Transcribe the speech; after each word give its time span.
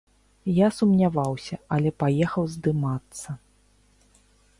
Я 0.59 0.67
сумняваўся, 0.77 1.59
але 1.77 1.89
паехаў 2.03 2.43
здымацца. 2.55 3.29